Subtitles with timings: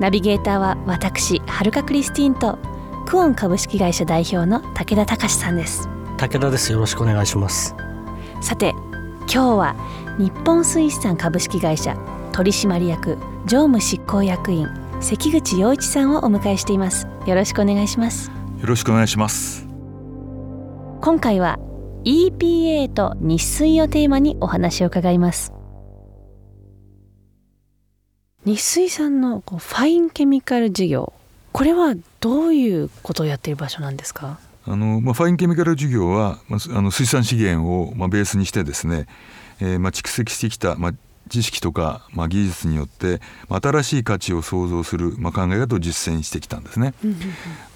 [0.00, 2.58] ナビゲーターは私はるかクリスティンと
[3.06, 5.88] クオン株式会社代表の武田隆さんです。
[6.18, 6.72] 武田です。
[6.72, 7.74] よろしくお願いします。
[8.40, 8.70] さて
[9.20, 9.76] 今日は
[10.18, 11.96] 日本水産株式会社
[12.32, 14.68] 取締役常務執行役員
[15.00, 17.06] 関口洋一さんをお迎えしています。
[17.26, 18.30] よろしくお願いします。
[18.60, 19.66] よろしくお願いします。
[21.02, 21.58] 今回は
[22.04, 25.52] EPA と日水をテーマにお話を伺います
[28.44, 31.12] 日水さんのこうファインケミカル事業
[31.52, 34.38] これはどういうことをやっている場所なんですか？
[34.66, 39.06] あの、まあ、ファインケミカル事業は、まあ、あの水産資源を、まあ、ベースにしてですね、
[39.60, 40.92] えーまあ、蓄積してきた、まあ、
[41.28, 46.94] 知識とか、まあ、技術によって、まあ、新しい価値を創造する、まあ、考え方を実践してきたんですね。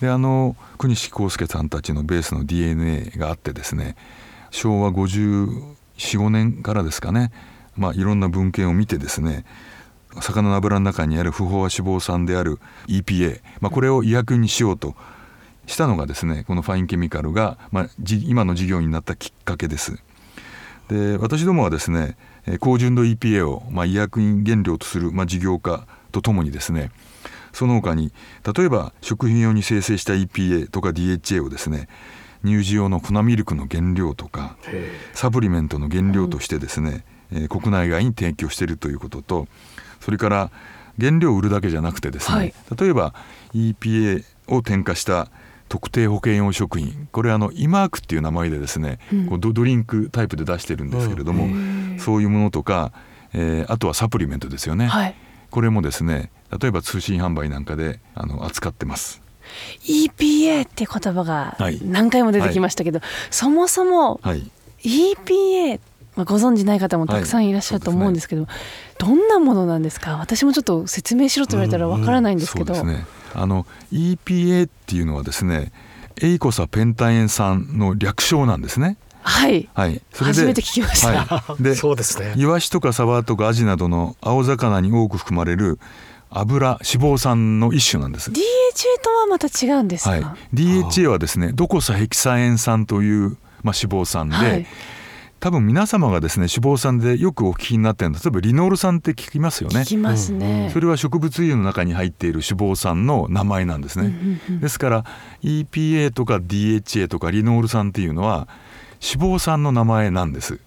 [0.01, 3.95] であの国西康介さんたちのベースの DNA があってですね
[4.51, 7.31] 昭和545年からですかね、
[7.77, 9.45] まあ、いろんな文献を見てですね
[10.20, 14.95] 魚の油の中にある不飽和脂肪酸である EPA、まあ、これを医薬にしようと
[15.67, 17.89] したのがですねこのファインケミカルが、まあ、
[18.27, 19.98] 今の事業になったきっかけです。
[20.89, 22.17] で私どもはですね
[22.61, 26.92] 高純度 EPA を、まあ、医薬品原料とする、まあ、事業家とともにですね
[27.53, 28.12] その他に
[28.56, 31.89] 例えば食品用に生成した EPA とか DHA をですね
[32.44, 34.56] 乳児用の粉ミルクの原料とか
[35.12, 39.49] サプリメントの原料としてですね、えー、国内外に提供しているということと
[40.01, 40.51] それから
[40.99, 43.15] 原料を売るだけじゃなくてですね、はい、例えば
[43.55, 45.29] EPA を添加した
[45.69, 52.93] 特定保険用食品これあのイマークっていう名前でですね、うん、こうドリンクタイプで出してるんですけれども、うん、そういうものとか、
[53.34, 55.15] えー、あとはサプリメントですよね、はい、
[55.50, 56.31] これもですね
[56.61, 59.21] 例えば通信販売なんかであの扱ってます。
[59.84, 64.21] EPA って言葉が何回も出てきましたけど、はい、そもそも
[64.83, 65.81] EPA、
[66.16, 68.56] まあ、ご存じない方もたくさんいらっしゃると思うんですけど、はいね、
[68.99, 70.16] どんなものなんですか？
[70.16, 72.75] 私もちょっと説明しろと言われたらわからないんですけど。
[72.75, 75.71] うんうん、ねあの EPA っていうのはですね
[76.22, 78.97] エイコサペンタエン酸の略称なんですね。
[79.21, 81.25] はい、はい、それで初めて聞きました。
[81.25, 82.32] はい、で そうですね。
[82.37, 85.78] イワシとかサバとかアジなどの青魚に多く含まれる
[86.31, 88.31] 油脂肪酸の一種なんです。
[88.31, 88.37] DHA
[89.03, 90.10] とはまた違うんですか？
[90.10, 90.25] はい、
[90.55, 94.66] DHA はですねドコサヘキサエン酸という、まあ、脂肪酸で、はい、
[95.39, 99.81] 多分皆様がですね脂肪酸でよくお聞きになってるの例えばリノール酸って聞きますよね。
[99.81, 105.05] 聞きますね、それは植物油の中に入っている脂肪酸の名前なんですね、ですから
[105.43, 108.49] EPA とか DHA とかリノール酸っていうのは
[109.03, 110.59] 脂肪酸の名前なんです。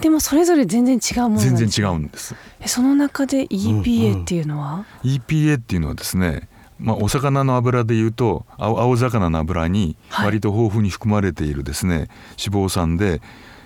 [0.00, 2.36] でもそれぞれ全然違うもの全然違うんです。
[2.66, 12.08] その中で EPA っていうのは、うんうん、EPA っていうのはですねまあ、お魚の油でいうと青魚の油に割と豊富に含まれているですね、はい、
[12.46, 13.20] 脂肪酸で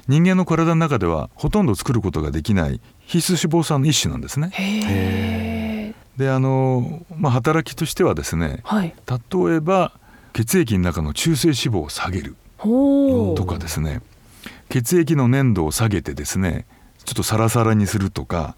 [0.08, 5.94] 人間の体の中ではほとんど作ることができない必須脂肪酸の一種なんですね。
[6.16, 9.92] であの、まあ、働きとしてはですね、はい、例えば
[10.32, 14.02] 血液の中の中性脂肪を下げるとかですね
[14.68, 16.66] 血液の粘度を下げてですね
[17.04, 18.56] ちょっとサラサラにするとか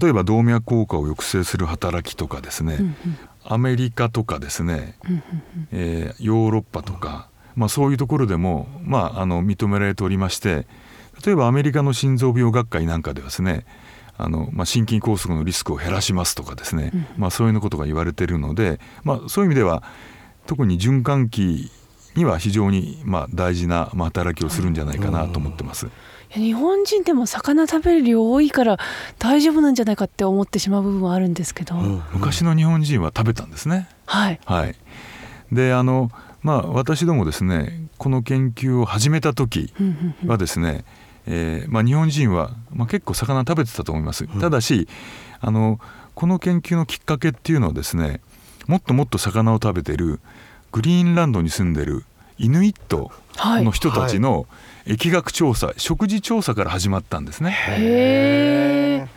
[0.00, 2.96] 例えば動脈硬化を抑制する働きとかですね、うんうん、
[3.44, 10.66] アメリカとかですね、うんうんうん、えー、ヨーロッパとかまあ、そういうところでも、まあ、あの認められておりまして
[11.24, 13.64] 例えばアメリカの心臓病学会なんかではですね
[14.18, 19.82] あの、まあ、心筋梗塞のリスクを減らしますとかですね、うん、まあ、そういうことが言われているので、まあ、そういう意味では
[20.46, 21.70] 特に循環器
[22.14, 25.88] には非常にまあ大事な働きをするんじゃないかなと思ってます。
[26.30, 28.78] 日本人でも魚食べる量多いから
[29.18, 33.88] 大丈夫なんじゃないかって思ってしまう部分はあるんですけど、うん、昔の日本人は食べたんですね。
[34.06, 34.74] はい、はい、
[35.52, 36.10] であの
[36.46, 39.74] まあ、私どもですねこの研究を始めた時
[40.24, 40.84] はですね、
[41.26, 44.28] えーまあ、日本人は、まあ、結構魚食べてたと思います。
[44.40, 44.86] ただし
[45.40, 45.80] あの
[46.14, 48.20] この研究のきっかけっていうのはですね
[48.68, 50.20] もっともっと魚を食べてる
[50.70, 52.04] グリーンランドに住んでる
[52.38, 53.10] イヌイット
[53.42, 54.46] の人たちの
[54.86, 57.50] 疫学調査、はい、食事調査から始まったんですね。
[57.50, 59.08] へ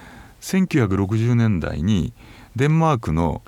[0.42, 2.12] 1960年代に
[2.56, 3.44] デンマークの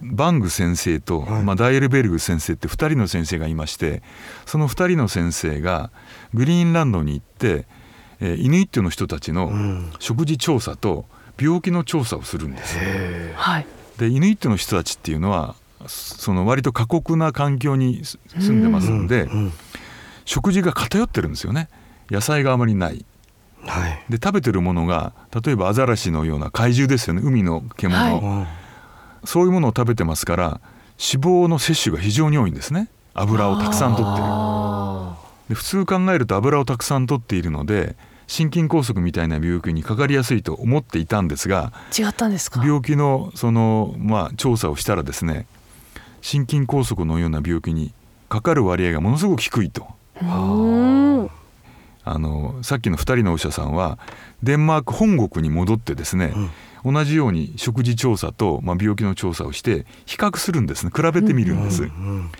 [0.00, 4.02] バング先生と、はい、まあ、ダイエルベルグ先生って2人の先生がいまして
[4.44, 5.90] その2人の先生が
[6.32, 7.66] グリーンランドに行って、
[8.20, 9.52] えー、イヌイットの人たちの
[9.98, 11.06] 食事調査と
[11.40, 12.78] 病気の調査をするんです。
[13.34, 13.66] はい、
[13.98, 15.56] でイヌイットの人たちっていうのは
[15.86, 19.52] その割と過酷な環境に住んでますんで、うん
[20.26, 21.68] 食事が偏ってるんですよね。
[22.10, 23.04] 野菜があまりない。
[23.66, 24.04] はい。
[24.08, 25.12] で食べてるものが
[25.44, 27.20] 例えばアザラシのような怪獣ですよね。
[27.22, 28.20] 海の獣、はい。
[28.22, 28.46] うん
[29.24, 30.60] そういうものを食べてますから
[30.98, 32.88] 脂肪の摂取が非常に多いんですね。
[33.14, 34.24] 油をたくさん取ってる。
[34.26, 35.16] あ
[35.48, 42.64] で普通考えると油をたくさん取っているので心筋梗塞みたいな病気にかかりやすいと思っていたんですがー違ったんですか？
[42.64, 45.46] 病気のその、まあ、調査をしたらですね
[46.22, 47.92] 心筋梗塞のような病気に
[48.30, 49.86] かかる割合がものすごく低いと。
[52.06, 53.98] あのさっきの2人のお医者さんは
[54.42, 56.34] デンマーク本国に戻ってですね、
[56.84, 60.92] 同じように食事調査と、まあ、病気の調査をして比較するんですね。
[60.94, 61.84] 比べてみるんです。
[61.84, 62.30] うん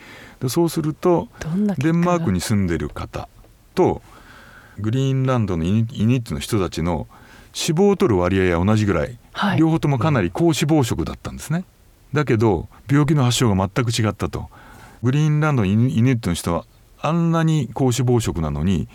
[0.40, 1.28] でそうすると
[1.78, 3.28] デンマークに住んでる方
[3.74, 4.02] と
[4.78, 7.06] グリーンランドのイニットの人たちの
[7.54, 9.58] 脂肪を取る割合は同じぐらい、はい。
[9.58, 11.64] 両方ともかなり高脂肪食だったんですね。
[12.12, 14.50] だけど病気の発症が全く違ったと。
[15.02, 16.64] グリーンランドのイニットの人は
[17.00, 18.88] あんなに高脂肪食なのに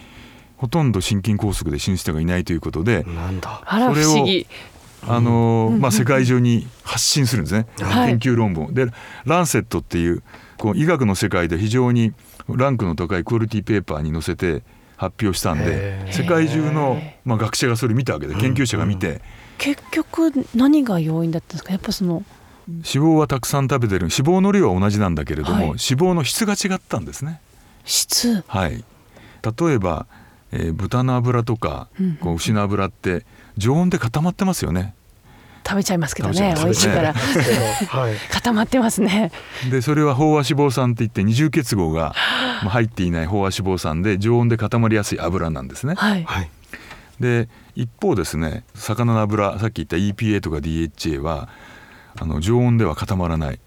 [0.58, 3.62] ほとんど心筋梗塞で死ぬ人がいないということで、なんだ。
[3.66, 4.48] あらそれを不思議
[5.08, 8.20] あのーまあ、世界中に発信するんですね、はい。
[8.20, 8.66] 研究論文。
[8.66, 8.88] をで
[9.26, 10.22] 「ランセット」っていう
[10.58, 12.14] こう医学の世界で非常に
[12.48, 14.64] ランクの高いクオリティペーパーに載せて
[14.98, 19.22] 発表したんで世界中の、まあ、学者がそれ見たわけで研究者が見て、
[19.58, 21.72] 結局何が要因だったんですか？
[21.72, 22.24] やっぱその
[22.68, 24.02] 脂肪はたくさん食べてる。
[24.02, 25.66] 脂肪の量は同じなんだけれども、はい。
[25.66, 27.40] 脂肪の質が違ったんですね。
[27.86, 28.44] 質？
[28.48, 28.84] はい、
[29.60, 30.06] 例えば、
[30.52, 32.18] えー豚の脂とかうん。
[32.18, 33.26] こう牛の脂って
[33.60, 34.96] 常温で固まってますよね。
[35.68, 37.14] 食べちゃいますけどね美味しいから。
[37.14, 38.16] はい。
[38.32, 39.32] 固まってますね。
[39.70, 42.16] でそれは飽和脂肪酸っていって二重結合が
[42.64, 45.94] まあ入っていない飽和脂肪酸で常温で固まりやすい油なんですね。
[45.96, 46.24] はい。
[46.24, 46.50] はい。
[47.20, 51.50] で一方ですね魚の油さっき言った EPA とか DHA は
[52.20, 53.60] あの常温では固まらない。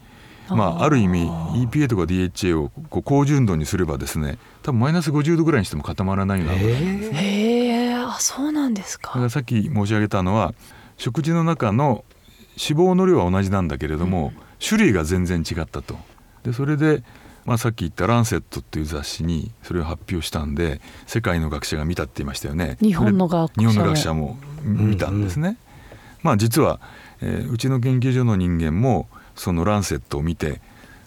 [0.49, 7.19] まあ、ある意味 EPA とか DHA をこう高純度にすればですね多分マイナス50度ぐらいにしても固まらないような油なんですね。
[7.23, 10.55] えへえあそうなんですだかさっき申し上げたのは
[10.97, 12.05] 食事の中の
[12.53, 14.33] 脂肪の量は同じなんだけれども、
[14.65, 15.97] 種類が全然違ったと。
[16.45, 17.03] でそれで、
[17.47, 22.77] まあ、さっき言った「ランセット」っていう雑誌にそれを発表したんで世界の学者が見たって言いましたよね。
[22.81, 25.57] 日本の学者日本の学者も見たんですね。
[26.23, 26.79] まあ実は、
[27.21, 30.61] えーうちの研究所の人間もその「ランセット」を見て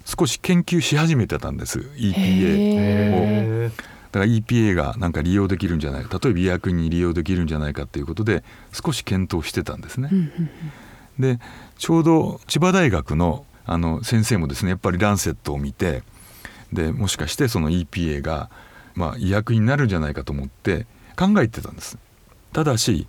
[0.05, 3.94] 少し研究し始めてたんです EPA を。
[4.15, 10.09] えだから EPA がなんか利用できるんじゃないか例えば医薬に利用できるんじゃないかということで少し検討してたんですね。
[11.19, 11.39] で
[11.77, 16.03] ちょうど千葉大学のあの先生もですねやっぱりランセットを見て
[16.71, 18.49] でもしかしてその EPA が、
[18.93, 20.85] まあ、医薬になるんじゃないかと思って
[21.15, 21.97] 考えてたんです。
[22.53, 23.07] ただし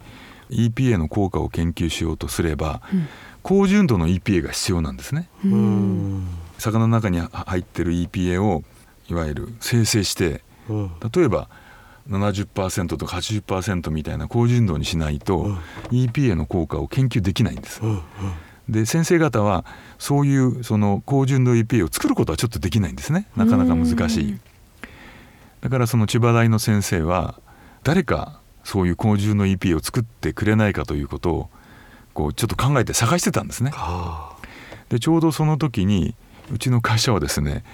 [0.51, 3.09] EPA の効果を研究しようとすれば、うん
[3.47, 5.29] 高純度の EPA が必要なんですね。
[6.59, 8.65] 魚の中に入ってる EPA を
[9.09, 11.49] いわゆる生成してうん例えば
[12.09, 15.59] 70%とか80%みたいな高純度にしないと、うん
[15.91, 17.81] EPA の効果を研究できないんです。
[17.83, 18.01] うん
[18.69, 19.65] で先生方は
[19.97, 24.39] そういうその高純度 EPA を作ることはちょっとできないんですねなかなか難しい。
[25.61, 27.41] だからその千葉大の先生は
[27.85, 31.51] 誰かそういう高純度 EPA を作ってくれないかということを
[32.13, 33.71] こうちょっと考えて探してたんですね。
[33.75, 34.37] あ
[34.89, 36.17] でちょうどその時に
[36.53, 37.65] うちの会社はですね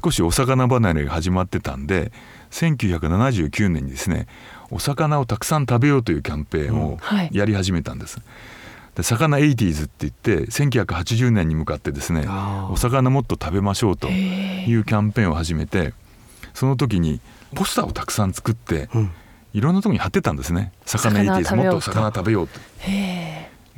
[0.00, 2.12] 少しお魚離れが始まってたんで
[2.50, 4.26] 1979年にですね
[4.70, 7.30] お魚をたくさん食べようというキャンペーンをはい。
[7.32, 8.20] やり始めたんです。
[8.94, 12.26] で魚 80s って言って1980年に向かってですね
[12.70, 15.94] お魚もっと食べましょうとへいうキャンペーンを始めて
[16.52, 17.20] その時に
[17.54, 19.10] ポスターをたくさん作ってうん。
[19.54, 20.72] いろんなところに貼ってたんですね。
[20.84, 22.60] 魚魚 80s 食べようともっと魚食べようと。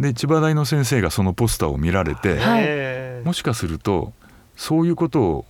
[0.01, 4.13] で千葉大の先生がそのポスターを見られて、もしかすると
[4.57, 5.47] そういうことを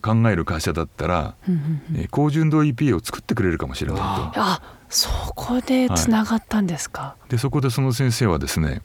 [0.00, 2.00] 考える会社だったら、えうんうんうん。
[2.00, 8.82] えー高純度 EPA を作ってくれるかもしれないああそこでつながったんですか、とでそこでその先生はですね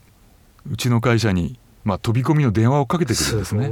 [0.70, 3.70] うちの会社に、まあ、飛び込みの電話をかけてくるんですね。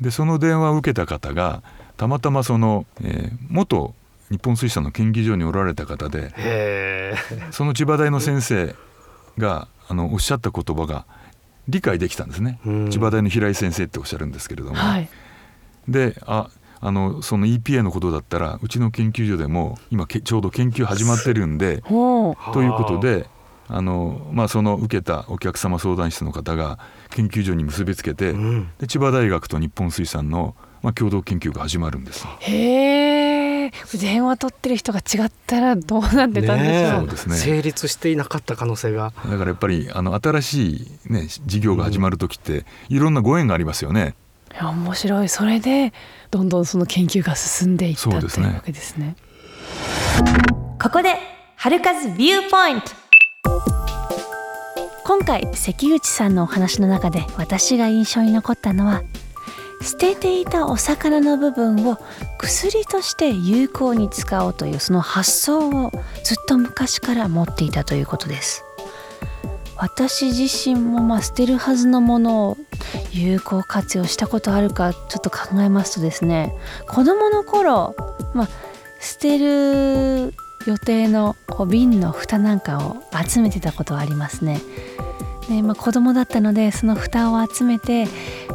[0.00, 1.62] でその電話を受けた方が
[1.96, 3.94] たまたまその、えー元
[4.30, 7.14] 日本水産の研究所におられた方で
[7.50, 8.74] その千葉大の先生
[9.38, 11.06] があのおっしゃった言葉が
[11.66, 12.90] 理解できたんですね、うん。
[12.90, 15.08] 千葉大の平井先生っておっしゃるんですけれども、はい
[15.88, 16.48] であ
[16.80, 23.26] あのその EPA のことだったらうちの研究所でも今けちょうど研究始まってるんでということで
[23.68, 26.78] あの、まあ、その受けたお客様相談室の方が
[27.10, 28.70] 研究所に結びつけて、うん。
[28.78, 32.26] で千葉大学と日本水産の、まあ、共同研究が始まるんです。
[32.40, 37.36] へえ電話取ってる人が違ったらどうなってたんでしょう、そうですね。
[37.36, 39.12] 成立していなかった可能性が。
[39.26, 44.14] だからやっぱりあの新しいね事業が始まる時っていろんなご縁がありますよね。
[44.54, 45.28] いや面白い。
[45.28, 45.92] それで
[46.30, 48.46] どんどんその研究が進んでいったそうですね。
[48.46, 49.16] というわけですね。
[50.80, 51.16] ここで
[51.56, 52.90] 春風ビューポイント。
[55.04, 59.02] 今回関口さんのお話の中で私が印象に残ったのは
[59.80, 61.98] 捨てていたお魚の部分を
[62.38, 65.92] 薬として有効に使おうというその発想を
[66.24, 68.64] ずっと昔から持っていたということです。
[69.76, 72.56] 私自身もまあ捨てるはずのものを
[73.12, 76.54] 有効活用したことあるかちょっと考えますとですね
[76.86, 77.94] 子供の頃、
[78.34, 78.48] まあ、
[79.00, 80.34] 捨てる
[80.66, 81.36] 予定の
[81.68, 82.96] 瓶の蓋なんかを
[83.26, 84.60] 集めてたことはありますね。
[85.48, 88.06] でまあ、子供だったのでその蓋を集めて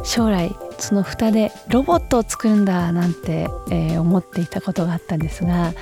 [0.04, 5.72] 将来その蓋でロボットを作るんだなんて、えー思っていたことがあったんですが、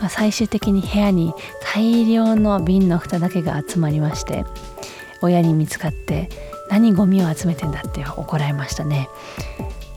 [0.00, 1.32] まあ、最終的に部屋に
[1.74, 4.44] 大量の瓶の蓋だけが集まりまして
[5.22, 6.28] 親に見つかって
[6.70, 9.08] 何ゴミを集めてんだって怒られましたね、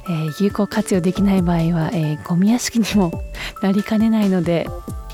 [0.05, 3.11] えー有効活用できない場合は、えーゴミ屋敷にも
[3.61, 4.65] なりかねないので、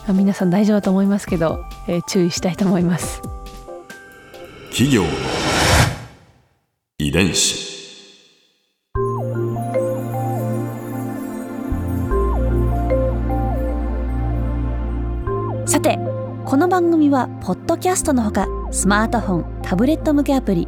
[0.08, 3.22] まあ皆さん大丈夫だと思いますけど、えー注意したいと思います。
[4.70, 5.10] 企業の
[6.98, 7.68] 遺伝子。
[15.66, 16.00] さて
[16.46, 20.68] この番組はポッドキャストのほかスマートフォンタブレット向けアプリ